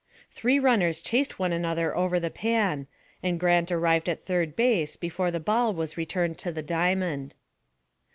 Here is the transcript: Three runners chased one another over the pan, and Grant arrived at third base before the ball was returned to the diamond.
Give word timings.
Three 0.31 0.57
runners 0.57 0.99
chased 0.99 1.37
one 1.37 1.53
another 1.53 1.95
over 1.95 2.19
the 2.19 2.31
pan, 2.31 2.87
and 3.21 3.39
Grant 3.39 3.71
arrived 3.71 4.09
at 4.09 4.25
third 4.25 4.55
base 4.55 4.97
before 4.97 5.29
the 5.29 5.39
ball 5.39 5.75
was 5.75 5.95
returned 5.95 6.39
to 6.39 6.51
the 6.51 6.63
diamond. 6.63 7.35